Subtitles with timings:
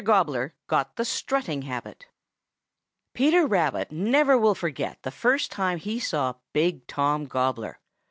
[0.03, 2.07] GOBBLER GOT THE STRUTTING HABIT
[3.13, 7.77] Peter Rabbit never will forget the first time he saw Big Tom Gobbler.